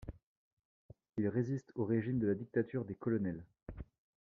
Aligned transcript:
Il 1.17 1.27
résiste 1.27 1.71
au 1.75 1.85
régime 1.85 2.17
de 2.17 2.25
la 2.25 2.33
dictature 2.33 2.85
des 2.85 2.95
colonels. 2.95 3.45